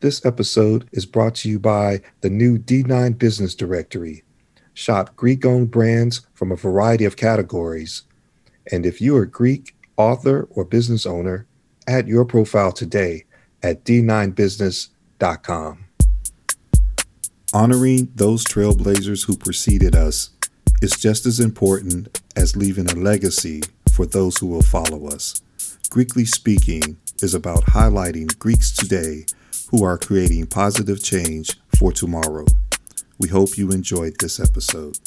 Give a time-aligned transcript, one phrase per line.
[0.00, 4.24] This episode is brought to you by the new D9 Business Directory.
[4.74, 8.02] Shop Greek owned brands from a variety of categories.
[8.70, 11.46] And if you're a Greek author or business owner,
[11.88, 13.24] add your profile today
[13.62, 15.84] at d9business.com.
[17.54, 20.28] Honoring those trailblazers who preceded us
[20.82, 25.40] is just as important as leaving a legacy for those who will follow us.
[25.88, 29.24] Greekly Speaking is about highlighting Greeks today
[29.70, 32.44] who are creating positive change for tomorrow.
[33.18, 34.98] We hope you enjoyed this episode.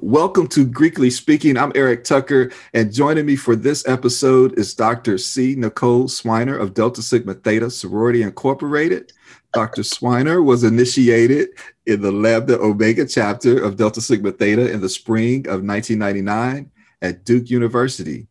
[0.00, 1.56] Welcome to Greekly Speaking.
[1.56, 5.18] I'm Eric Tucker, and joining me for this episode is Dr.
[5.18, 5.54] C.
[5.56, 9.12] Nicole Swiner of Delta Sigma Theta Sorority Incorporated.
[9.52, 9.82] Dr.
[9.82, 11.50] Swiner was initiated
[11.86, 16.70] in the Lambda Omega chapter of Delta Sigma Theta in the spring of 1999
[17.00, 18.26] at Duke University.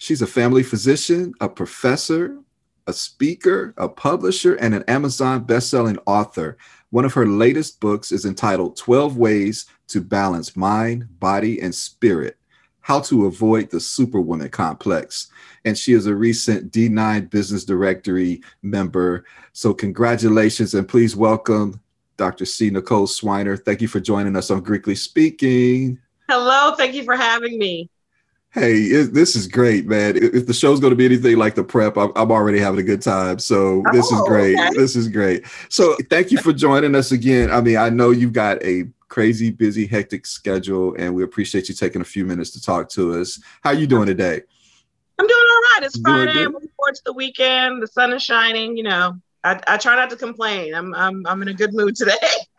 [0.00, 2.38] She's a family physician, a professor,
[2.86, 6.56] a speaker, a publisher, and an Amazon bestselling author.
[6.88, 12.38] One of her latest books is entitled 12 Ways to Balance Mind, Body, and Spirit
[12.80, 15.28] How to Avoid the Superwoman Complex.
[15.66, 19.26] And she is a recent D9 Business Directory member.
[19.52, 21.78] So, congratulations and please welcome
[22.16, 22.46] Dr.
[22.46, 22.70] C.
[22.70, 23.62] Nicole Swiner.
[23.62, 25.98] Thank you for joining us on Greekly Speaking.
[26.26, 27.90] Hello, thank you for having me.
[28.52, 30.16] Hey, it, this is great, man.
[30.16, 32.82] If the show's going to be anything like the prep, I'm, I'm already having a
[32.82, 33.38] good time.
[33.38, 34.58] So this oh, is great.
[34.58, 34.70] Okay.
[34.74, 35.44] This is great.
[35.68, 37.52] So thank you for joining us again.
[37.52, 41.76] I mean, I know you've got a crazy, busy, hectic schedule, and we appreciate you
[41.76, 43.40] taking a few minutes to talk to us.
[43.62, 44.42] How are you doing today?
[45.18, 45.80] I'm doing all right.
[45.82, 46.44] It's Friday.
[46.44, 47.82] I'm looking forward to the weekend.
[47.82, 48.76] The sun is shining.
[48.76, 50.74] You know, I, I try not to complain.
[50.74, 52.14] I'm I'm I'm in a good mood today.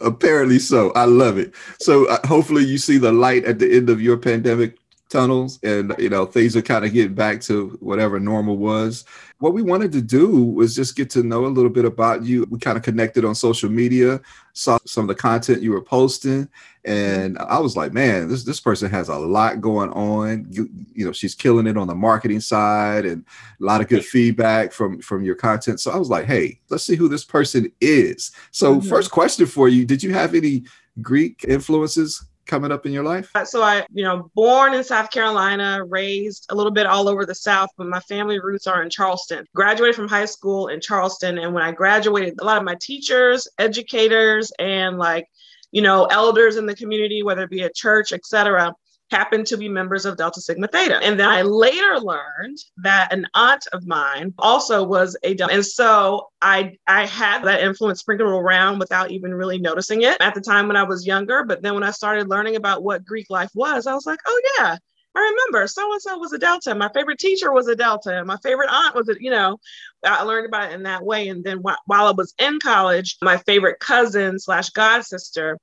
[0.00, 0.90] Apparently so.
[0.92, 1.54] I love it.
[1.80, 4.78] So uh, hopefully you see the light at the end of your pandemic
[5.10, 9.04] tunnels and you know things are kind of getting back to whatever normal was
[9.40, 12.46] what we wanted to do was just get to know a little bit about you.
[12.50, 14.20] We kind of connected on social media
[14.52, 16.48] saw some of the content you were posting
[16.84, 20.46] and i was like man this this person has a lot going on.
[20.50, 23.24] You, you know she's killing it on the marketing side and
[23.60, 25.80] a lot of good feedback from from your content.
[25.80, 28.32] So i was like hey let's see who this person is.
[28.50, 28.88] So mm-hmm.
[28.88, 30.64] first question for you did you have any
[31.00, 33.30] greek influences coming up in your life?
[33.44, 37.34] So I, you know, born in South Carolina, raised a little bit all over the
[37.34, 39.46] South, but my family roots are in Charleston.
[39.54, 43.48] Graduated from high school in Charleston, and when I graduated, a lot of my teachers,
[43.58, 45.26] educators, and like,
[45.70, 48.74] you know, elders in the community, whether it be a church, etc.,
[49.10, 50.98] happened to be members of Delta Sigma Theta.
[51.02, 55.54] And then I later learned that an aunt of mine also was a Delta.
[55.54, 60.34] And so I I had that influence sprinkled around without even really noticing it at
[60.34, 61.44] the time when I was younger.
[61.44, 64.42] But then when I started learning about what Greek life was, I was like, oh
[64.58, 64.76] yeah,
[65.14, 66.74] I remember so and so was a Delta.
[66.74, 68.24] My favorite teacher was a Delta.
[68.24, 69.58] My favorite aunt was a, you know,
[70.04, 71.28] I learned about it in that way.
[71.28, 75.58] And then wh- while I was in college, my favorite cousin slash god sister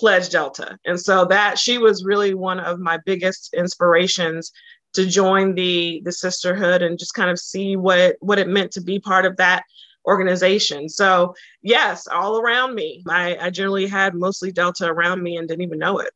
[0.00, 0.78] Pledge Delta.
[0.86, 4.50] And so that she was really one of my biggest inspirations
[4.94, 8.80] to join the the sisterhood and just kind of see what what it meant to
[8.80, 9.62] be part of that
[10.06, 10.88] organization.
[10.88, 13.04] So yes, all around me.
[13.06, 16.10] I, I generally had mostly Delta around me and didn't even know it.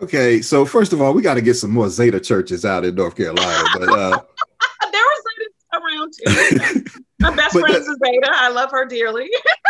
[0.00, 2.94] Okay, so first of all, we got to get some more Zeta churches out in
[2.94, 3.64] North Carolina.
[3.74, 4.10] But uh...
[4.92, 6.84] there was Zeta around too.
[7.20, 8.30] My best friend is Zeta.
[8.32, 9.28] I love her dearly.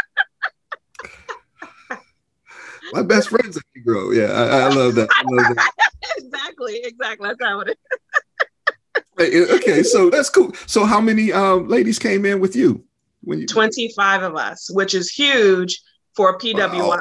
[2.93, 4.15] My best friend's a Negro.
[4.15, 5.09] Yeah, I, I love that.
[5.11, 5.73] I love that.
[6.19, 7.29] exactly, exactly.
[7.29, 7.79] That's how it
[9.19, 9.51] is.
[9.51, 10.53] okay, so that's cool.
[10.67, 12.85] So how many um, ladies came in with you?
[13.23, 15.81] When you 25 of us, which is huge
[16.15, 16.89] for PWI.
[16.89, 16.99] Wow.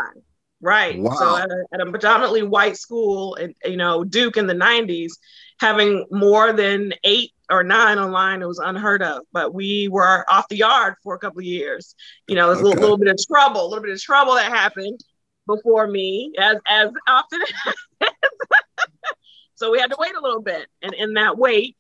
[0.62, 0.98] Right.
[0.98, 1.14] Wow.
[1.16, 5.12] So at a, at a predominantly white school, and you know, Duke in the 90s,
[5.60, 10.48] having more than eight or nine online it was unheard of but we were off
[10.50, 11.96] the yard for a couple of years
[12.28, 12.66] you know there's okay.
[12.66, 15.00] a little, little, bit of trouble a little bit of trouble that happened
[15.48, 17.42] before me, as as often.
[19.56, 21.78] so we had to wait a little bit, and in that wait,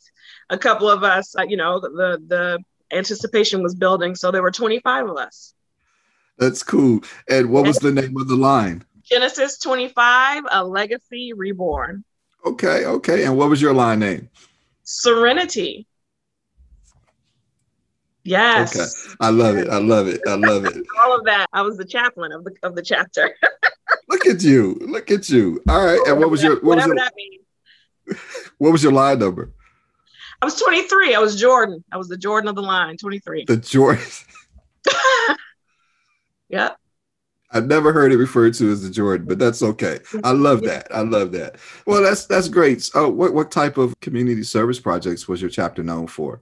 [0.49, 4.15] a couple of us, uh, you know, the the anticipation was building.
[4.15, 5.53] So there were 25 of us.
[6.37, 7.01] That's cool.
[7.29, 8.83] And what was the name of the line?
[9.03, 12.03] Genesis 25, a legacy reborn.
[12.45, 13.23] Okay, okay.
[13.23, 14.29] And what was your line name?
[14.83, 15.87] Serenity.
[18.25, 18.75] Yes.
[18.75, 19.15] Okay.
[19.21, 19.69] I love it.
[19.69, 20.19] I love it.
[20.27, 20.75] I love it.
[21.05, 21.45] All of that.
[21.53, 23.35] I was the chaplain of the of the chapter.
[24.09, 24.77] Look at you.
[24.81, 25.61] Look at you.
[25.69, 25.99] All right.
[26.07, 27.41] And what was your what Whatever was your, that means.
[28.57, 29.51] What was your line number?
[30.41, 31.13] I was 23.
[31.13, 31.83] I was Jordan.
[31.91, 33.45] I was the Jordan of the line, 23.
[33.45, 34.03] The Jordan.
[36.49, 36.71] yeah.
[37.51, 39.99] I've never heard it referred to as the Jordan, but that's okay.
[40.23, 40.87] I love that.
[40.93, 41.57] I love that.
[41.85, 42.81] Well, that's that's great.
[42.81, 46.41] So, uh, what what type of community service projects was your chapter known for?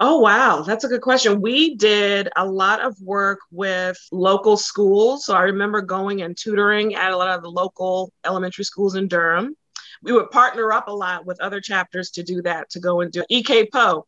[0.00, 0.62] Oh, wow.
[0.62, 1.40] That's a good question.
[1.40, 5.24] We did a lot of work with local schools.
[5.24, 9.06] So I remember going and tutoring at a lot of the local elementary schools in
[9.06, 9.56] Durham.
[10.02, 13.12] We would partner up a lot with other chapters to do that, to go and
[13.12, 14.04] do EK Powe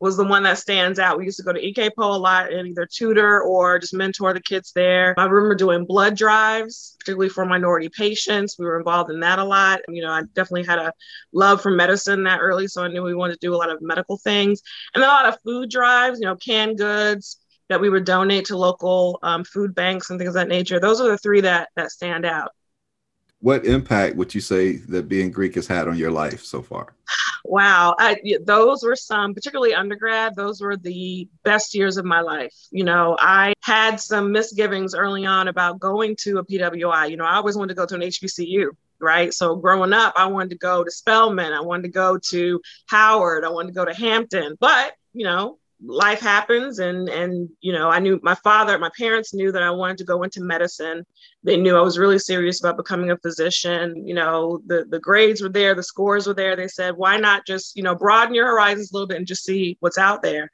[0.00, 1.18] was the one that stands out.
[1.18, 4.32] We used to go to EK Powe a lot and either tutor or just mentor
[4.32, 5.14] the kids there.
[5.18, 8.56] I remember doing blood drives, particularly for minority patients.
[8.58, 9.80] We were involved in that a lot.
[9.88, 10.92] You know, I definitely had a
[11.32, 13.82] love for medicine that early, so I knew we wanted to do a lot of
[13.82, 14.62] medical things
[14.94, 17.38] and a lot of food drives, you know, canned goods
[17.68, 20.80] that we would donate to local um, food banks and things of that nature.
[20.80, 22.52] Those are the three that that stand out
[23.40, 26.94] what impact would you say that being Greek has had on your life so far?
[27.44, 32.54] Wow, I, those were some, particularly undergrad, those were the best years of my life.
[32.70, 37.10] You know, I had some misgivings early on about going to a PWI.
[37.10, 38.70] You know, I always wanted to go to an HBCU
[39.00, 39.32] right?
[39.32, 43.44] So growing up, I wanted to go to Spelman, I wanted to go to Howard,
[43.44, 47.88] I wanted to go to Hampton, but you know, life happens and and you know
[47.88, 51.04] i knew my father my parents knew that i wanted to go into medicine
[51.42, 55.40] they knew i was really serious about becoming a physician you know the the grades
[55.40, 58.46] were there the scores were there they said why not just you know broaden your
[58.46, 60.50] horizons a little bit and just see what's out there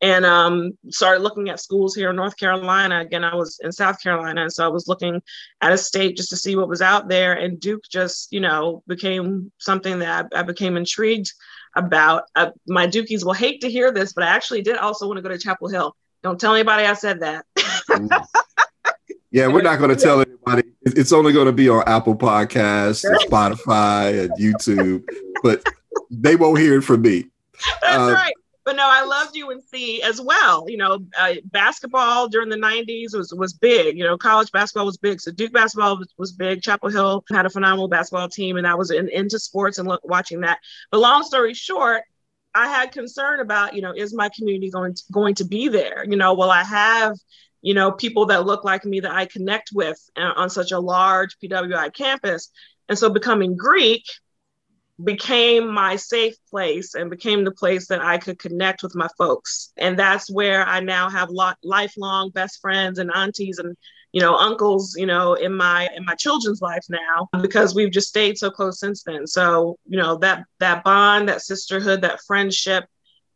[0.00, 3.00] and um, started looking at schools here in North Carolina.
[3.00, 5.20] Again, I was in South Carolina, and so I was looking
[5.60, 7.32] at a state just to see what was out there.
[7.32, 11.32] And Duke just, you know, became something that I, I became intrigued
[11.78, 12.24] about.
[12.34, 15.22] Uh, my Dukies will hate to hear this, but I actually did also want to
[15.22, 15.94] go to Chapel Hill.
[16.22, 17.46] Don't tell anybody I said that.
[19.30, 20.68] yeah, we're not going to tell anybody.
[20.82, 25.04] It's only going to be on Apple Podcasts, and Spotify, and YouTube,
[25.42, 25.62] but
[26.10, 27.26] they won't hear it from me.
[27.82, 28.34] That's uh, right
[28.68, 30.68] but no, I loved UNC as well.
[30.68, 33.96] You know, uh, basketball during the 90s was, was big.
[33.96, 35.22] You know, college basketball was big.
[35.22, 36.60] So Duke basketball was, was big.
[36.60, 40.02] Chapel Hill had a phenomenal basketball team, and I was in, into sports and look,
[40.04, 40.58] watching that.
[40.90, 42.02] But long story short,
[42.54, 46.04] I had concern about, you know, is my community going to, going to be there?
[46.06, 47.16] You know, will I have,
[47.62, 50.78] you know, people that look like me that I connect with uh, on such a
[50.78, 52.50] large PWI campus?
[52.86, 54.04] And so becoming Greek–
[55.02, 59.72] became my safe place and became the place that I could connect with my folks.
[59.76, 63.76] And that's where I now have lot, lifelong best friends and aunties and
[64.12, 68.08] you know uncles you know in my in my children's life now because we've just
[68.08, 72.86] stayed so close since then so you know that that bond that sisterhood that friendship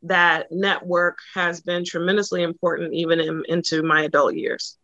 [0.03, 4.79] that network has been tremendously important even in, into my adult years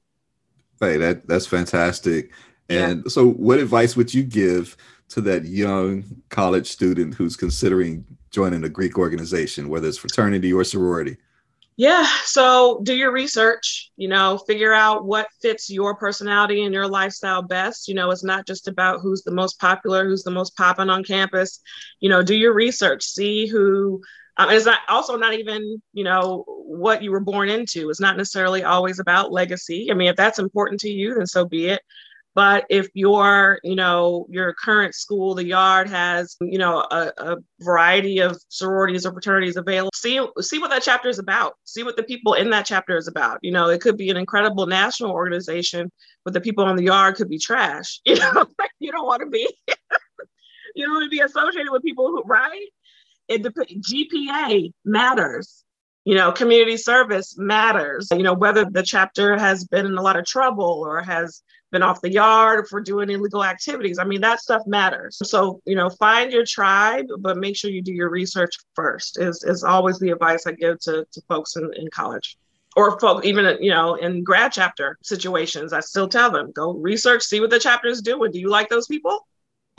[0.78, 2.32] hey that that's fantastic
[2.68, 3.08] and yeah.
[3.08, 4.76] so what advice would you give
[5.08, 10.64] to that young college student who's considering joining a Greek organization, whether it's fraternity or
[10.64, 11.16] sorority?
[11.76, 16.88] Yeah, so do your research, you know, figure out what fits your personality and your
[16.88, 17.86] lifestyle best.
[17.86, 21.04] You know, it's not just about who's the most popular, who's the most popping on
[21.04, 21.60] campus.
[22.00, 24.02] You know, do your research, see who
[24.38, 28.16] um, it's not also not even you know what you were born into it's not
[28.16, 31.82] necessarily always about legacy i mean if that's important to you then so be it
[32.34, 37.36] but if your, you know, your current school, the yard has, you know, a, a
[37.60, 41.54] variety of sororities or fraternities available, see see what that chapter is about.
[41.64, 43.38] See what the people in that chapter is about.
[43.42, 45.90] You know, it could be an incredible national organization,
[46.24, 48.00] but the people on the yard could be trash.
[48.06, 48.46] You know,
[48.78, 49.48] you don't want to be.
[50.76, 52.68] you don't want to be associated with people who, right?
[53.26, 55.64] It dep- GPA matters
[56.04, 60.16] you know community service matters you know whether the chapter has been in a lot
[60.16, 63.98] of trouble or has been off the yard for doing illegal activities.
[63.98, 65.18] I mean, that stuff matters.
[65.22, 69.44] So, you know, find your tribe, but make sure you do your research first is,
[69.44, 72.38] is always the advice I give to, to folks in, in college
[72.76, 75.72] or folk, even, you know, in grad chapter situations.
[75.72, 78.30] I still tell them, go research, see what the chapter is doing.
[78.30, 79.26] Do you like those people?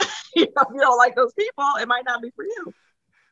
[0.36, 2.74] you know, if you don't like those people, it might not be for you.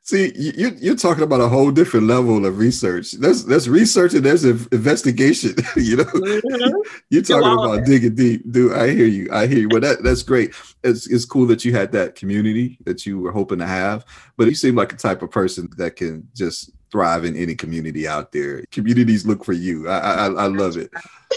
[0.09, 3.13] See, you, you're talking about a whole different level of research.
[3.13, 5.55] There's there's research and there's investigation.
[5.77, 6.99] you know, mm-hmm.
[7.11, 8.51] you're talking about digging deep.
[8.51, 9.29] Dude, I hear you.
[9.31, 9.69] I hear you.
[9.71, 10.55] Well, that that's great.
[10.83, 14.07] It's it's cool that you had that community that you were hoping to have.
[14.39, 18.09] But you seem like a type of person that can just thrive in any community
[18.09, 18.65] out there.
[18.73, 19.91] Communities look for you.
[19.91, 20.91] I I, I love it.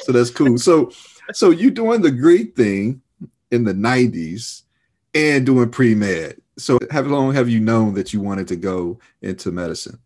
[0.03, 0.57] So that's cool.
[0.57, 0.93] So
[1.33, 3.01] so you doing the great thing
[3.51, 4.61] in the '90s
[5.13, 9.00] and doing pre med so how long have you known that you wanted to go
[9.22, 10.00] into medicine?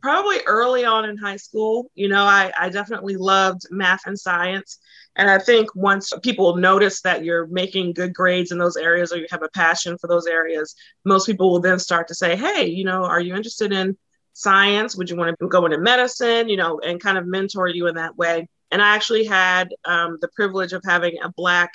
[0.00, 1.90] Probably early on in high school.
[1.94, 4.78] You know, I, I definitely loved math and science.
[5.14, 9.18] And I think once people notice that you're making good grades in those areas or
[9.18, 12.66] you have a passion for those areas, most people will then start to say, hey,
[12.66, 13.96] you know, are you interested in
[14.32, 14.96] science?
[14.96, 16.48] Would you want to go into medicine?
[16.48, 18.48] You know, and kind of mentor you in that way.
[18.70, 21.72] And I actually had um, the privilege of having a Black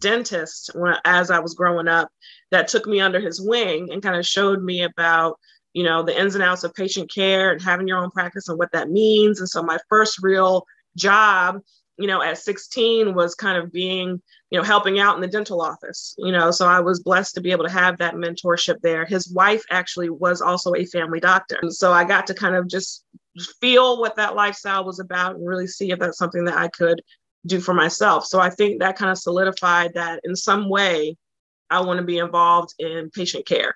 [0.00, 2.08] dentist when, as I was growing up
[2.50, 5.38] that took me under his wing and kind of showed me about
[5.72, 8.58] you know the ins and outs of patient care and having your own practice and
[8.58, 9.40] what that means.
[9.40, 10.64] And so my first real
[10.96, 11.60] job
[12.00, 15.60] you know at 16 was kind of being you know helping out in the dental
[15.60, 19.04] office you know so i was blessed to be able to have that mentorship there.
[19.04, 21.58] His wife actually was also a family doctor.
[21.60, 23.04] And so i got to kind of just
[23.60, 27.00] feel what that lifestyle was about and really see if that's something that i could
[27.46, 31.16] do for myself so i think that kind of solidified that in some way
[31.70, 33.74] i want to be involved in patient care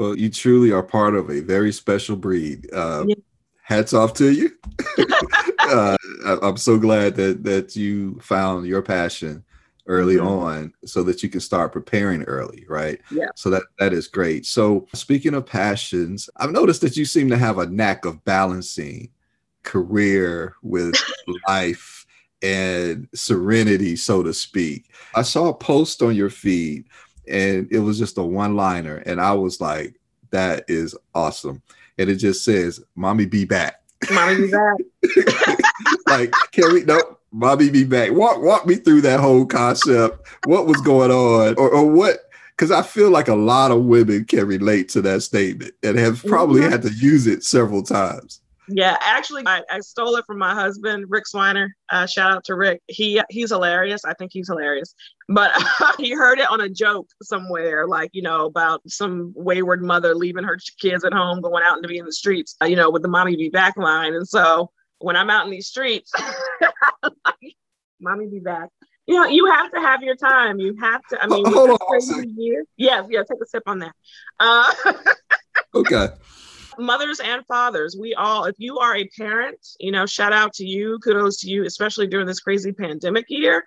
[0.00, 2.72] well, you truly are part of a very special breed.
[2.72, 3.14] Uh, yeah.
[3.62, 4.52] Hats off to you.
[5.58, 9.44] uh, I'm so glad that that you found your passion
[9.86, 10.26] early mm-hmm.
[10.26, 14.44] on so that you can start preparing early right yeah so that that is great
[14.44, 19.08] so speaking of passions i've noticed that you seem to have a knack of balancing
[19.62, 20.94] career with
[21.48, 22.06] life
[22.42, 24.90] and serenity so to speak.
[25.14, 26.86] I saw a post on your feed
[27.28, 29.94] and it was just a one liner and i was like
[30.30, 31.60] that is awesome.
[31.98, 33.82] And it just says mommy be back.
[34.10, 34.76] Mommy be back.
[36.06, 37.00] Like can we no
[37.32, 38.12] mommy be back.
[38.12, 40.26] Walk walk me through that whole concept.
[40.44, 41.54] What was going on?
[41.56, 45.22] Or, or what because i feel like a lot of women can relate to that
[45.22, 46.72] statement and have probably mm-hmm.
[46.72, 51.06] had to use it several times yeah, actually, I, I, stole it from my husband,
[51.08, 51.68] Rick Swiner.
[51.88, 52.82] Uh, shout out to Rick.
[52.86, 54.04] He he's hilarious.
[54.04, 54.94] I think he's hilarious.
[55.28, 55.52] But
[55.98, 60.44] he heard it on a joke somewhere, like you know about some wayward mother leaving
[60.44, 62.90] her kids at home, going out and to be in the streets, uh, you know,
[62.90, 64.14] with the "mommy be back" line.
[64.14, 66.12] And so when I'm out in these streets,
[67.02, 67.36] like,
[68.00, 68.68] "mommy be back."
[69.06, 70.60] You know, you have to have your time.
[70.60, 71.22] You have to.
[71.22, 72.34] I mean, hold on.
[72.76, 73.22] Yes, yeah.
[73.22, 73.94] Take a sip on that.
[74.38, 74.72] Uh,
[75.74, 76.08] okay
[76.80, 80.64] mothers and fathers, we all, if you are a parent, you know, shout out to
[80.64, 83.64] you, kudos to you, especially during this crazy pandemic year.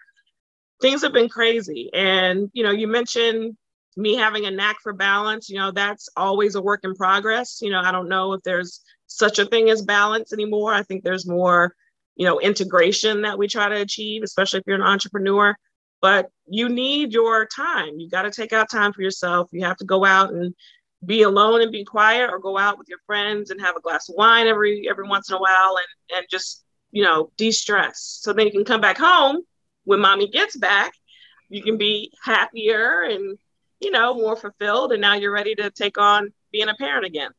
[0.82, 1.90] Things have been crazy.
[1.94, 3.56] And, you know, you mentioned
[3.96, 7.60] me having a knack for balance, you know, that's always a work in progress.
[7.62, 10.74] You know, I don't know if there's such a thing as balance anymore.
[10.74, 11.76] I think there's more,
[12.16, 15.56] you know, integration that we try to achieve, especially if you're an entrepreneur.
[16.02, 17.98] But you need your time.
[17.98, 19.50] You got to take out time for yourself.
[19.52, 20.54] You have to go out and
[21.06, 24.10] be alone and be quiet or go out with your friends and have a glass
[24.10, 28.20] of wine every every once in a while and and just you know de-stress.
[28.22, 29.42] So then you can come back home.
[29.86, 30.94] When mommy gets back
[31.50, 33.38] you can be happier and
[33.80, 37.32] you know more fulfilled and now you're ready to take on being a parent again.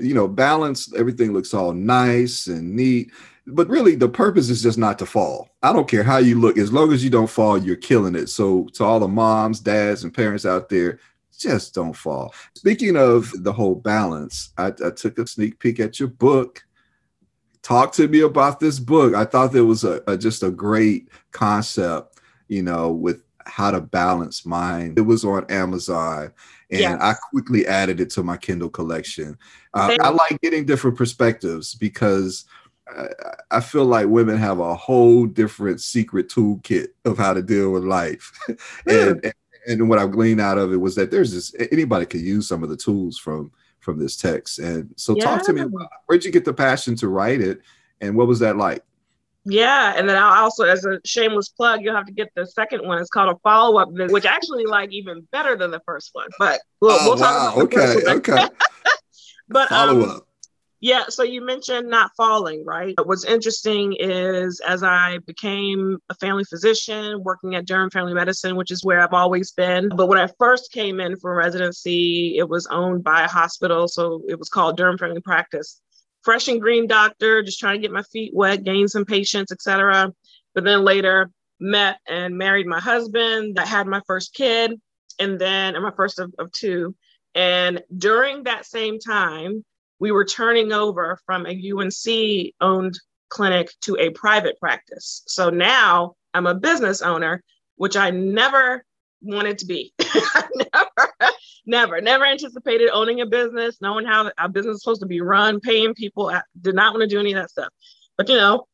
[0.00, 3.10] You know balance everything looks all nice and neat
[3.46, 5.48] but really the purpose is just not to fall.
[5.62, 8.28] I don't care how you look as long as you don't fall you're killing it.
[8.28, 10.98] So to all the moms dads and parents out there
[11.38, 12.34] just don't fall.
[12.54, 16.64] Speaking of the whole balance, I, I took a sneak peek at your book.
[17.62, 19.14] Talk to me about this book.
[19.14, 23.80] I thought there was a, a just a great concept, you know, with how to
[23.80, 24.98] balance mind.
[24.98, 26.32] It was on Amazon,
[26.70, 26.98] and yes.
[27.00, 29.36] I quickly added it to my Kindle collection.
[29.74, 32.44] Uh, I like getting different perspectives because
[32.88, 33.08] I,
[33.50, 37.84] I feel like women have a whole different secret toolkit of how to deal with
[37.84, 38.32] life,
[38.86, 39.34] and, and
[39.68, 42.62] and what I've gleaned out of it was that there's this anybody could use some
[42.62, 44.58] of the tools from from this text.
[44.58, 45.24] And so yeah.
[45.24, 47.60] talk to me about where'd you get the passion to write it
[48.00, 48.84] and what was that like?
[49.44, 52.86] Yeah, and then I also, as a shameless plug, you'll have to get the second
[52.86, 52.98] one.
[52.98, 56.28] It's called a follow up which actually like even better than the first one.
[56.38, 57.54] But we'll, oh, we'll wow.
[57.56, 58.48] okay, okay.
[59.48, 60.27] but follow um, up.
[60.80, 62.94] Yeah, so you mentioned not falling, right?
[63.02, 68.70] What's interesting is as I became a family physician working at Durham Family Medicine, which
[68.70, 69.88] is where I've always been.
[69.88, 73.88] But when I first came in for residency, it was owned by a hospital.
[73.88, 75.80] So it was called Durham Family Practice.
[76.22, 80.12] Fresh and green doctor, just trying to get my feet wet, gain some patients, etc.
[80.54, 83.58] But then later met and married my husband.
[83.58, 84.80] I had my first kid,
[85.18, 86.94] and then and my first of, of two.
[87.34, 89.64] And during that same time,
[89.98, 95.22] we were turning over from a UNC owned clinic to a private practice.
[95.26, 97.42] So now I'm a business owner,
[97.76, 98.84] which I never
[99.20, 99.92] wanted to be.
[100.54, 101.12] never,
[101.66, 105.60] never, never anticipated owning a business, knowing how a business is supposed to be run,
[105.60, 106.30] paying people.
[106.30, 107.72] I did not want to do any of that stuff.
[108.16, 108.66] But you know,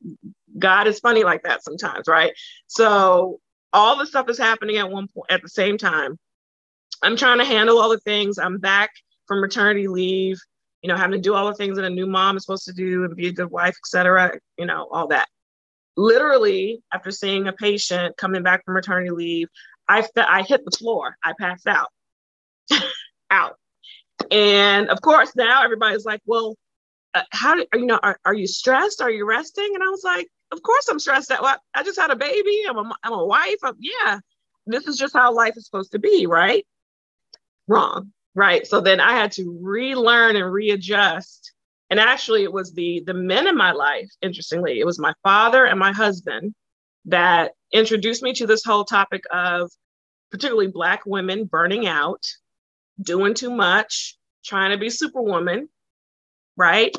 [0.59, 2.33] God is funny like that sometimes, right?
[2.67, 3.41] So
[3.73, 6.19] all the stuff is happening at one point at the same time.
[7.03, 8.39] I'm trying to handle all the things.
[8.39, 8.91] I'm back
[9.27, 10.39] from maternity leave
[10.85, 12.73] you know, having to do all the things that a new mom is supposed to
[12.75, 14.39] do and be a good wife, etc.
[14.59, 15.27] you know, all that.
[15.97, 19.49] Literally, after seeing a patient coming back from maternity leave,
[19.89, 21.17] I, fe- I hit the floor.
[21.25, 21.89] I passed out.
[23.31, 23.57] out.
[24.31, 26.55] And of course, now everybody's like, well,
[27.15, 30.27] uh, how you know are, are you stressed are you resting and i was like
[30.51, 33.25] of course i'm stressed out well, i just had a baby i'm a, I'm a
[33.25, 34.19] wife I'm, yeah
[34.67, 36.67] this is just how life is supposed to be right
[37.69, 41.53] wrong right so then i had to relearn and readjust
[41.91, 45.65] and actually it was the the men in my life interestingly it was my father
[45.65, 46.55] and my husband
[47.05, 49.71] that introduced me to this whole topic of
[50.31, 52.25] particularly black women burning out
[53.03, 55.69] doing too much trying to be superwoman
[56.57, 56.95] right?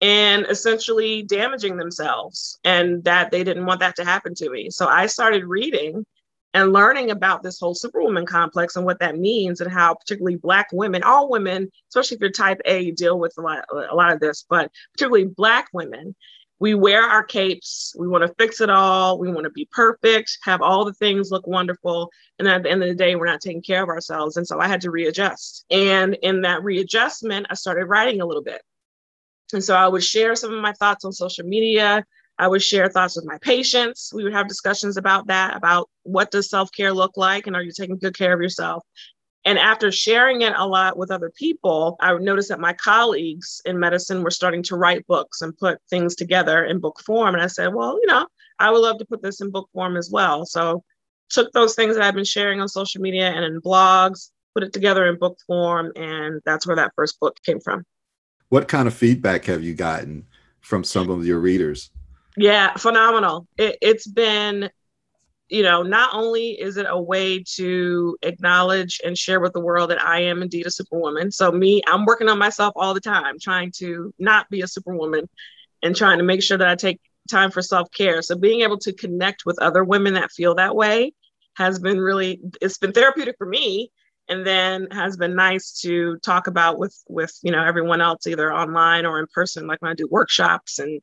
[0.00, 4.70] And essentially damaging themselves, and that they didn't want that to happen to me.
[4.70, 6.06] So I started reading
[6.54, 10.68] and learning about this whole superwoman complex and what that means and how particularly black
[10.72, 14.20] women all women especially if you're type a deal with a lot, a lot of
[14.20, 16.14] this but particularly black women
[16.60, 20.38] we wear our capes we want to fix it all we want to be perfect
[20.42, 23.40] have all the things look wonderful and at the end of the day we're not
[23.40, 27.54] taking care of ourselves and so i had to readjust and in that readjustment i
[27.54, 28.62] started writing a little bit
[29.52, 32.04] and so I would share some of my thoughts on social media.
[32.38, 34.12] I would share thoughts with my patients.
[34.14, 37.72] We would have discussions about that, about what does self-care look like and are you
[37.72, 38.84] taking good care of yourself?
[39.44, 43.78] And after sharing it a lot with other people, I noticed that my colleagues in
[43.78, 47.34] medicine were starting to write books and put things together in book form.
[47.34, 48.26] And I said, well, you know,
[48.58, 50.44] I would love to put this in book form as well.
[50.44, 50.84] So
[51.30, 54.72] took those things that I've been sharing on social media and in blogs, put it
[54.72, 57.84] together in book form, and that's where that first book came from.
[58.48, 60.26] What kind of feedback have you gotten
[60.60, 61.90] from some of your readers?
[62.38, 63.48] Yeah, phenomenal.
[63.56, 64.70] It, it's been,
[65.48, 69.90] you know, not only is it a way to acknowledge and share with the world
[69.90, 71.32] that I am indeed a superwoman.
[71.32, 75.28] So, me, I'm working on myself all the time, trying to not be a superwoman
[75.82, 78.22] and trying to make sure that I take time for self care.
[78.22, 81.14] So, being able to connect with other women that feel that way
[81.56, 83.90] has been really, it's been therapeutic for me
[84.28, 88.52] and then has been nice to talk about with with you know everyone else either
[88.52, 91.00] online or in person like when i do workshops and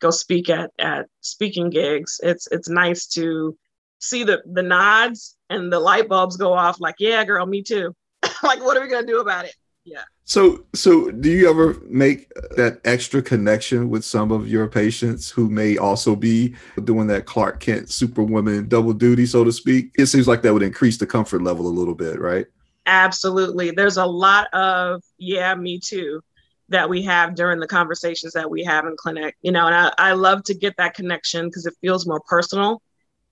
[0.00, 2.20] go speak at at speaking gigs.
[2.22, 3.56] It's it's nice to
[3.98, 7.94] see the the nods and the light bulbs go off like yeah girl me too.
[8.42, 9.54] Like what are we going to do about it?
[9.84, 10.04] Yeah.
[10.24, 15.48] So so do you ever make that extra connection with some of your patients who
[15.48, 19.90] may also be doing that clark kent superwoman double duty so to speak?
[19.98, 22.46] It seems like that would increase the comfort level a little bit right?
[22.88, 23.70] Absolutely.
[23.70, 26.22] There's a lot of, yeah, me too,
[26.68, 29.36] that we have during the conversations that we have in clinic.
[29.42, 32.82] You know, and I, I love to get that connection because it feels more personal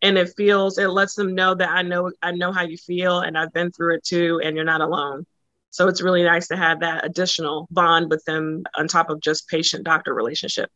[0.02, 3.20] and it feels it lets them know that I know I know how you feel
[3.20, 5.26] and I've been through it too and you're not alone.
[5.70, 9.48] So it's really nice to have that additional bond with them on top of just
[9.48, 10.70] patient doctor relationship.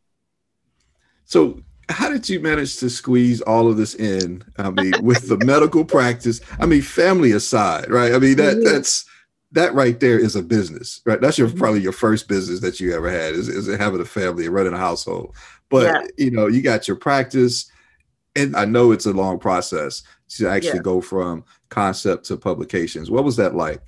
[1.25, 4.43] So how did you manage to squeeze all of this in?
[4.57, 8.13] I mean, with the medical practice, I mean, family aside, right?
[8.13, 8.65] I mean, that mm-hmm.
[8.65, 9.05] that's
[9.53, 11.19] that right there is a business, right?
[11.19, 11.57] That's your mm-hmm.
[11.57, 14.73] probably your first business that you ever had is, is having a family and running
[14.73, 15.35] a household.
[15.69, 16.07] But yeah.
[16.17, 17.71] you know, you got your practice,
[18.35, 20.83] and I know it's a long process to actually yeah.
[20.83, 23.11] go from concept to publications.
[23.11, 23.81] What was that like?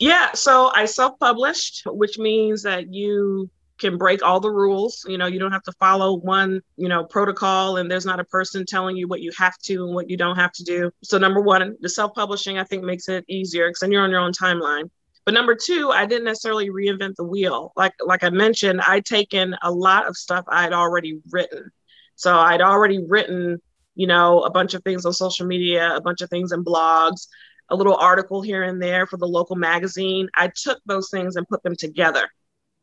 [0.00, 3.48] Yeah, so I self-published, which means that you
[3.82, 5.04] can break all the rules.
[5.06, 8.24] You know, you don't have to follow one, you know, protocol and there's not a
[8.24, 10.90] person telling you what you have to and what you don't have to do.
[11.02, 14.20] So number one, the self-publishing I think makes it easier because then you're on your
[14.20, 14.88] own timeline.
[15.24, 17.72] But number two, I didn't necessarily reinvent the wheel.
[17.76, 21.70] Like like I mentioned, I'd taken a lot of stuff I had already written.
[22.14, 23.60] So I'd already written,
[23.94, 27.26] you know, a bunch of things on social media, a bunch of things in blogs,
[27.68, 30.28] a little article here and there for the local magazine.
[30.34, 32.28] I took those things and put them together.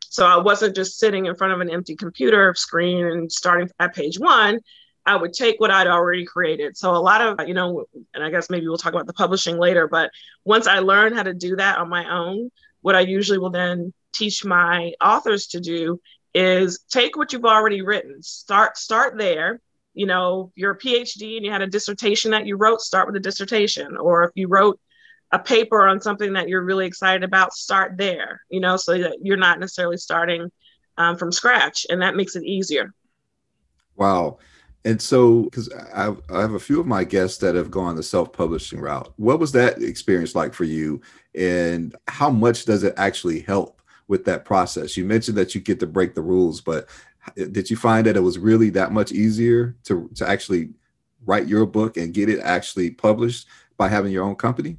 [0.10, 3.96] So I wasn't just sitting in front of an empty computer screen and starting at
[3.96, 4.60] page one.
[5.06, 6.78] I would take what I'd already created.
[6.78, 9.58] So a lot of, you know, and I guess maybe we'll talk about the publishing
[9.58, 10.12] later, but
[10.44, 13.94] once I learned how to do that on my own, what I usually will then
[14.14, 16.00] teach my authors to do
[16.34, 19.62] is take what you've already written, start start there.
[19.94, 23.16] You know, you're a PhD and you had a dissertation that you wrote, start with
[23.16, 23.98] a dissertation.
[23.98, 24.80] Or if you wrote
[25.32, 29.18] a paper on something that you're really excited about, start there, you know, so that
[29.22, 30.52] you're not necessarily starting
[30.98, 31.86] um, from scratch.
[31.90, 32.94] And that makes it easier.
[33.96, 34.40] Wow.
[34.86, 38.04] And so, because I, I have a few of my guests that have gone the
[38.04, 39.12] self publishing route.
[39.18, 41.02] What was that experience like for you?
[41.36, 44.96] And how much does it actually help with that process?
[44.96, 46.88] You mentioned that you get to break the rules, but
[47.36, 50.70] did you find that it was really that much easier to, to actually
[51.26, 54.78] write your book and get it actually published by having your own company?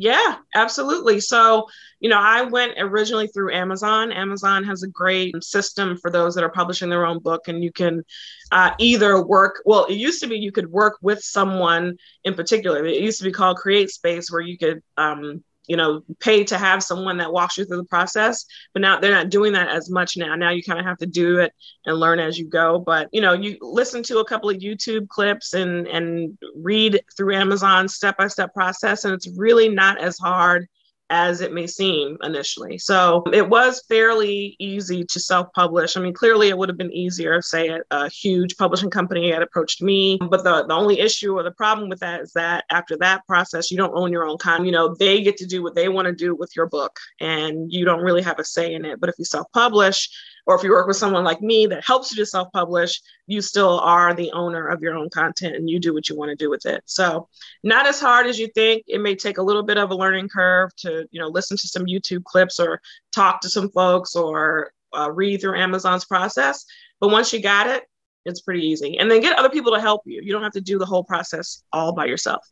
[0.00, 1.18] Yeah, absolutely.
[1.18, 1.66] So,
[1.98, 4.12] you know, I went originally through Amazon.
[4.12, 7.72] Amazon has a great system for those that are publishing their own book, and you
[7.72, 8.04] can
[8.52, 9.60] uh, either work.
[9.64, 12.86] Well, it used to be you could work with someone in particular.
[12.86, 16.82] It used to be called CreateSpace, where you could um, you know, pay to have
[16.82, 18.46] someone that walks you through the process.
[18.72, 20.34] But now they're not doing that as much now.
[20.34, 21.52] Now you kind of have to do it
[21.86, 22.78] and learn as you go.
[22.78, 27.34] But you know, you listen to a couple of YouTube clips and and read through
[27.34, 30.66] Amazon step by step process, and it's really not as hard
[31.10, 32.78] as it may seem initially.
[32.78, 35.96] So it was fairly easy to self publish.
[35.96, 39.30] I mean, clearly it would have been easier if, say, a, a, huge publishing company
[39.30, 40.18] had approached me.
[40.18, 43.70] But the, the only issue or the problem with that is that after that process,
[43.70, 44.66] you don't own your own content.
[44.66, 47.72] You know, they get to do what they want to do with your book and
[47.72, 49.00] you don't really have a say in it.
[49.00, 50.08] But if you self publish,
[50.48, 53.42] or if you work with someone like me that helps you to self publish, you
[53.42, 56.36] still are the owner of your own content and you do what you want to
[56.36, 56.82] do with it.
[56.86, 57.28] So,
[57.62, 58.84] not as hard as you think.
[58.86, 61.68] It may take a little bit of a learning curve to, you know, listen to
[61.68, 62.80] some YouTube clips or
[63.14, 66.64] talk to some folks or uh, read through Amazon's process.
[66.98, 67.84] But once you got it,
[68.24, 68.96] it's pretty easy.
[68.96, 70.22] And then get other people to help you.
[70.22, 72.42] You don't have to do the whole process all by yourself.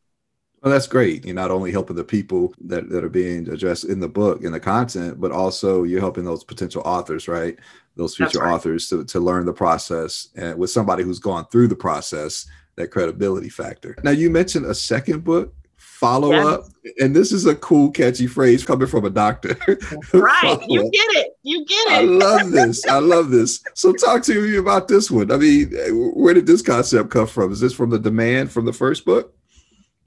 [0.62, 1.24] Well, that's great.
[1.24, 4.54] You're not only helping the people that, that are being addressed in the book and
[4.54, 7.58] the content, but also you're helping those potential authors, right?
[7.94, 8.52] Those future right.
[8.52, 12.88] authors to, to learn the process and with somebody who's gone through the process, that
[12.88, 13.96] credibility factor.
[14.04, 16.46] Now, you mentioned a second book, follow yes.
[16.46, 16.64] up,
[17.00, 19.56] and this is a cool, catchy phrase coming from a doctor.
[20.14, 20.58] right.
[20.68, 21.36] you get it.
[21.42, 21.92] You get it.
[21.92, 22.86] I love this.
[22.86, 23.62] I love this.
[23.74, 25.32] So, talk to me about this one.
[25.32, 25.72] I mean,
[26.14, 27.52] where did this concept come from?
[27.52, 29.35] Is this from the demand from the first book?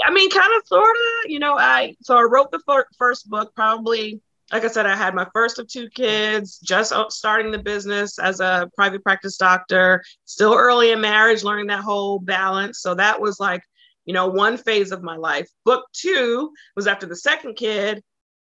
[0.04, 1.32] I mean, kind of, sort of.
[1.32, 4.22] You know, I so I wrote the fir- first book probably.
[4.52, 8.18] Like I said, I had my first of two kids, just uh, starting the business
[8.18, 12.80] as a private practice doctor, still early in marriage, learning that whole balance.
[12.82, 13.62] So that was like,
[14.06, 15.48] you know, one phase of my life.
[15.66, 18.02] Book two was after the second kid,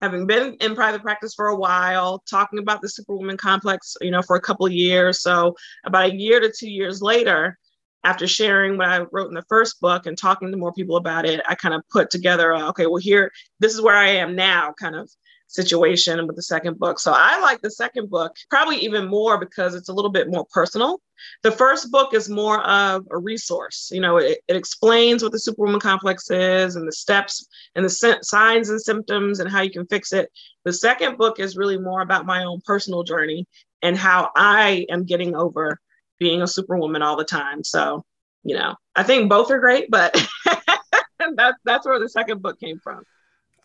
[0.00, 4.22] having been in private practice for a while, talking about the superwoman complex, you know,
[4.22, 5.22] for a couple of years.
[5.22, 7.59] So about a year to two years later,
[8.05, 11.27] after sharing what I wrote in the first book and talking to more people about
[11.27, 14.73] it, I kind of put together, okay, well, here, this is where I am now
[14.79, 15.11] kind of
[15.51, 16.99] situation with the second book.
[16.99, 20.47] So I like the second book probably even more because it's a little bit more
[20.53, 21.01] personal.
[21.43, 23.91] The first book is more of a resource.
[23.93, 28.19] You know, it, it explains what the Superwoman complex is and the steps and the
[28.23, 30.31] signs and symptoms and how you can fix it.
[30.65, 33.47] The second book is really more about my own personal journey
[33.83, 35.81] and how I am getting over
[36.20, 37.64] being a superwoman all the time.
[37.64, 38.04] So,
[38.44, 40.14] you know, I think both are great, but
[41.18, 43.02] that, that's where the second book came from.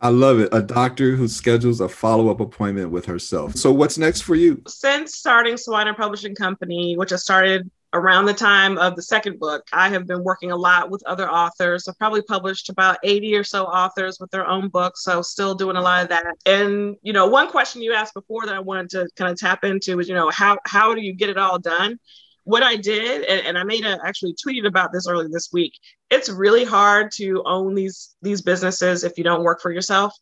[0.01, 0.49] I love it.
[0.51, 3.55] A doctor who schedules a follow up appointment with herself.
[3.55, 4.61] So, what's next for you?
[4.67, 9.65] Since starting Swiner Publishing Company, which I started around the time of the second book,
[9.71, 11.87] I have been working a lot with other authors.
[11.87, 15.03] I've probably published about 80 or so authors with their own books.
[15.03, 16.25] So, still doing a lot of that.
[16.45, 19.63] And, you know, one question you asked before that I wanted to kind of tap
[19.63, 21.97] into is, you know, how, how do you get it all done?
[22.45, 25.73] What I did, and, and I made a actually tweeted about this earlier this week.
[26.09, 30.13] It's really hard to own these these businesses if you don't work for yourself.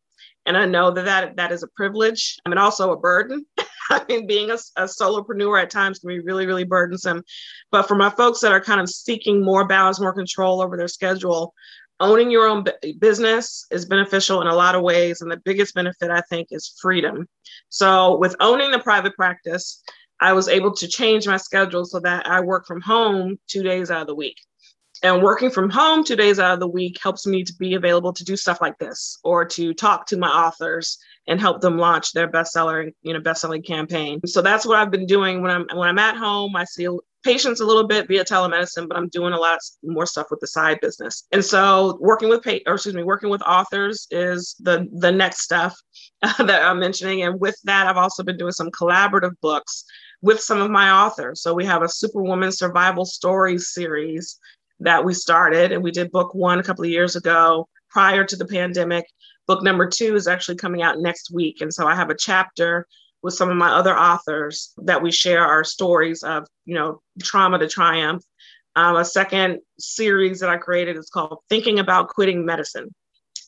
[0.45, 2.37] And I know that that, that is a privilege.
[2.45, 3.45] I mean, also a burden.
[3.89, 7.23] I mean, being a, a solopreneur at times can be really, really burdensome.
[7.71, 10.87] But for my folks that are kind of seeking more balance, more control over their
[10.87, 11.53] schedule,
[11.99, 12.65] owning your own
[12.99, 15.21] business is beneficial in a lot of ways.
[15.21, 17.27] And the biggest benefit, I think, is freedom.
[17.69, 19.81] So, with owning the private practice,
[20.23, 23.91] I was able to change my schedule so that I work from home two days
[23.91, 24.37] out of the week.
[25.03, 28.13] And working from home two days out of the week helps me to be available
[28.13, 32.13] to do stuff like this or to talk to my authors and help them launch
[32.13, 34.21] their bestseller, you know, best-selling campaign.
[34.25, 36.55] So that's what I've been doing when I'm when I'm at home.
[36.55, 36.87] I see
[37.25, 40.47] patients a little bit via telemedicine, but I'm doing a lot more stuff with the
[40.47, 41.27] side business.
[41.33, 45.41] And so working with pa- or excuse me, working with authors is the the next
[45.41, 45.75] stuff
[46.21, 47.23] that I'm mentioning.
[47.23, 49.83] And with that, I've also been doing some collaborative books
[50.23, 51.41] with some of my authors.
[51.41, 54.39] So we have a Superwoman Survival Stories series
[54.79, 58.35] that we started, and we did book one a couple of years ago prior to
[58.37, 59.05] the pandemic.
[59.47, 61.59] Book number two is actually coming out next week.
[61.59, 62.87] And so I have a chapter
[63.21, 67.59] with some of my other authors that we share our stories of, you know, trauma
[67.59, 68.23] to triumph.
[68.77, 72.95] Um, a second series that I created is called Thinking About Quitting Medicine.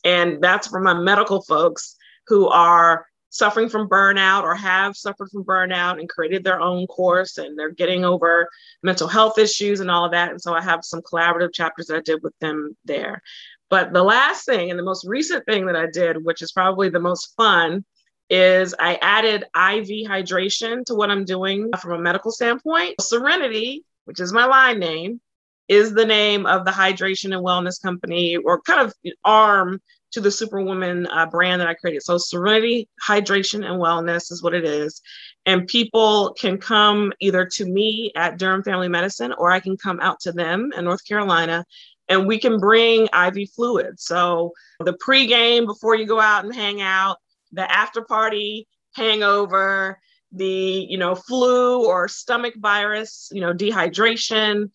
[0.04, 5.44] And that's for my medical folks who are suffering from burnout or have suffered from
[5.44, 8.48] burnout and created their own course and they're getting over
[8.82, 10.30] mental health issues and all of that.
[10.30, 13.22] And so I have some collaborative chapters that I did with them there.
[13.68, 16.88] But the last thing and the most recent thing that I did, which is probably
[16.88, 17.84] the most fun,
[18.28, 23.00] is I added IV hydration to what I'm doing from a medical standpoint.
[23.00, 25.20] Serenity, which is my line name,
[25.68, 28.94] is the name of the hydration and wellness company or kind of
[29.24, 29.80] arm
[30.12, 32.02] to the Superwoman uh, brand that I created.
[32.02, 35.00] So, Serenity Hydration and Wellness is what it is.
[35.46, 40.00] And people can come either to me at Durham Family Medicine or I can come
[40.00, 41.64] out to them in North Carolina
[42.08, 44.04] and we can bring IV fluids.
[44.04, 47.18] So the pregame before you go out and hang out,
[47.52, 49.98] the after party hangover,
[50.32, 54.70] the you know flu or stomach virus, you know dehydration,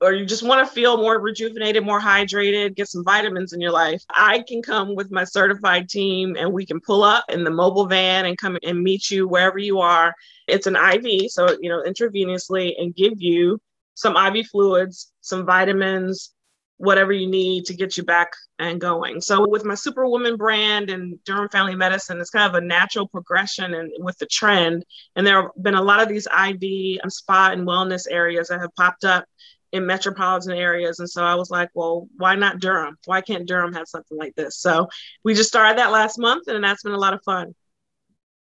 [0.00, 3.72] or you just want to feel more rejuvenated, more hydrated, get some vitamins in your
[3.72, 7.50] life, I can come with my certified team and we can pull up in the
[7.50, 10.14] mobile van and come and meet you wherever you are.
[10.46, 13.60] It's an IV, so, you know, intravenously and give you
[13.94, 16.32] some IV fluids, some vitamins,
[16.80, 19.20] whatever you need to get you back and going.
[19.20, 23.74] So with my Superwoman brand and Durham Family Medicine, it's kind of a natural progression
[23.74, 24.86] and with the trend.
[25.14, 28.60] And there have been a lot of these IV and spa and wellness areas that
[28.60, 29.26] have popped up
[29.72, 30.98] in metropolitan areas.
[30.98, 32.98] And so I was like, well, why not Durham?
[33.04, 34.56] Why can't Durham have something like this?
[34.56, 34.88] So
[35.24, 37.54] we just started that last month and that's been a lot of fun.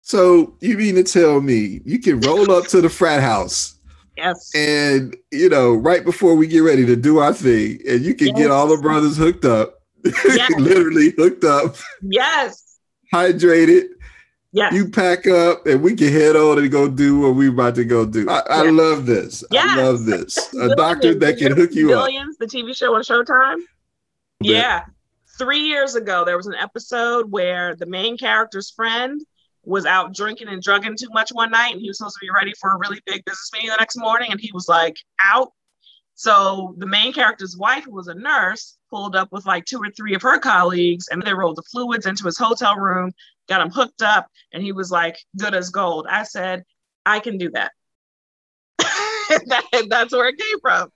[0.01, 3.79] So you mean to tell me you can roll up to the frat house?
[4.15, 4.51] Yes.
[4.55, 8.27] And you know, right before we get ready to do our thing, and you can
[8.27, 8.37] yes.
[8.37, 9.73] get all the brothers hooked up.
[10.27, 10.51] Yes.
[10.59, 11.77] Literally hooked up.
[12.03, 12.77] Yes.
[13.11, 13.87] Hydrated
[14.55, 14.73] Yes.
[14.73, 17.83] You pack up and we can head on and go do what we're about to
[17.83, 18.29] go do.
[18.29, 19.43] I, I love this.
[19.51, 19.77] Yes.
[19.77, 20.53] I love this.
[20.53, 22.39] A doctor that can hook you Billions, up.
[22.39, 23.57] the TV show on Showtime.
[24.39, 24.85] Yeah.
[25.37, 29.21] Three years ago, there was an episode where the main character's friend
[29.65, 32.31] was out drinking and drugging too much one night, and he was supposed to be
[32.31, 35.51] ready for a really big business meeting the next morning, and he was like out.
[36.13, 39.91] So the main character's wife, who was a nurse, pulled up with like two or
[39.91, 43.11] three of her colleagues, and they rolled the fluids into his hotel room,
[43.47, 46.07] got him hooked up, and he was like good as gold.
[46.09, 46.63] I said,
[47.05, 47.71] I can do that.
[48.79, 50.91] that that's where it came from.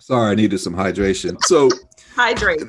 [0.00, 1.36] Sorry, I needed some hydration.
[1.44, 1.70] So
[2.16, 2.66] hydrate.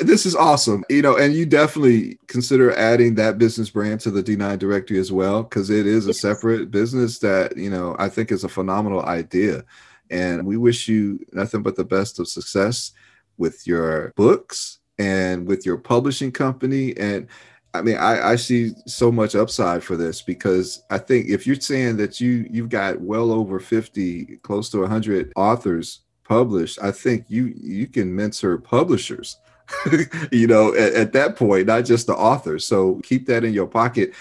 [0.00, 0.84] this is awesome.
[0.88, 5.12] You know, and you definitely consider adding that business brand to the D9 directory as
[5.12, 9.04] well, because it is a separate business that, you know, I think is a phenomenal
[9.04, 9.64] idea.
[10.10, 12.90] And we wish you nothing but the best of success
[13.38, 16.96] with your books and with your publishing company.
[16.96, 17.26] And
[17.74, 21.56] I mean, I, I see so much upside for this because I think if you're
[21.56, 27.24] saying that you you've got well over 50, close to 100 authors published, I think
[27.28, 29.38] you you can mentor publishers.
[30.32, 32.66] you know, at, at, that point, not just the authors.
[32.66, 34.12] So keep that in your pocket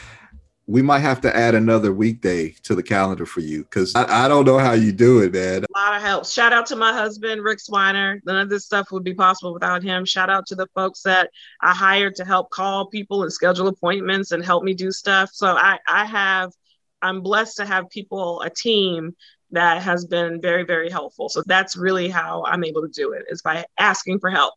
[0.72, 4.28] we might have to add another weekday to the calendar for you because I, I,
[4.30, 5.66] don't know how you do it, man.
[5.66, 6.26] A lot of help.
[6.26, 8.22] Shout out to my husband, Rick Swiner.
[8.26, 10.06] None of this stuff would be possible without him.
[10.06, 11.30] Shout out to the folks that
[11.60, 15.32] I hired to help call people and schedule appointments and help me do stuff.
[15.34, 16.54] So I, I have,
[17.02, 19.14] I'm blessed to have people, a team
[19.52, 21.28] that has been very, very helpful.
[21.28, 24.54] So that's really how I'm able to do it is by asking for help.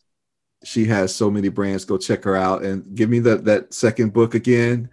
[0.62, 1.84] She has so many brands.
[1.84, 4.88] Go check her out and give me that that second book again.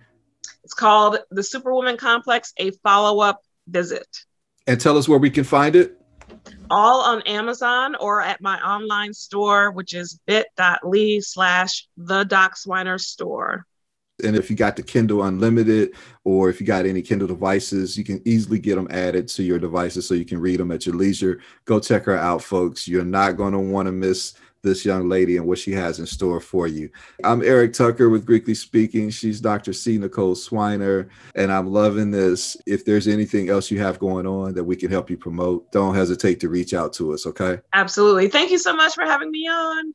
[0.72, 4.08] It's called The Superwoman Complex, a follow up visit.
[4.68, 6.00] And tell us where we can find it.
[6.70, 12.98] All on Amazon or at my online store, which is bit.ly slash the Doc Swiner
[12.98, 13.66] store.
[14.24, 18.06] And if you got the Kindle Unlimited or if you got any Kindle devices, you
[18.06, 20.96] can easily get them added to your devices so you can read them at your
[20.96, 21.42] leisure.
[21.66, 22.88] Go check her out, folks.
[22.88, 26.06] You're not going to want to miss this young lady and what she has in
[26.06, 26.90] store for you.
[27.24, 29.10] I'm Eric Tucker with Greekly Speaking.
[29.10, 29.74] She's Dr.
[29.74, 29.98] C.
[29.98, 32.58] Nicole Swiner, and I'm loving this.
[32.66, 35.96] If there's anything else you have going on that we can help you promote, don't
[35.96, 37.60] hesitate to reach out to us, okay?
[37.74, 38.28] Absolutely.
[38.28, 39.94] Thank you so much for having me on.